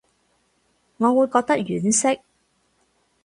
[0.97, 2.21] 我會覺得婉惜